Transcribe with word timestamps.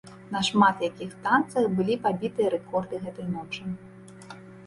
На 0.35 0.39
шмат 0.45 0.79
якіх 0.87 1.09
станцыях 1.17 1.67
былі 1.79 1.97
пабітыя 2.07 2.47
рэкорды 2.55 3.03
гэтай 3.05 3.27
ночы. 3.37 3.63